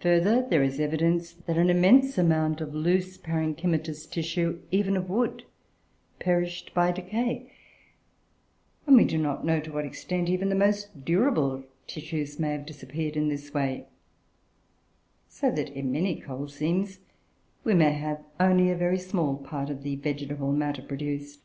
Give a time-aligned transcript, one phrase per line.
[0.00, 5.08] Further, there is evidence that an immense amount of loose parenchymatous tissue, and even of
[5.10, 5.44] wood,
[6.20, 7.50] perished by decay,
[8.86, 12.64] and we do not know to what extent even the most durable tissues may have
[12.64, 13.88] disappeared in this way;
[15.26, 17.00] so that, in many coal seams,
[17.64, 21.40] we may have only a very small part of the vegetable matter produced."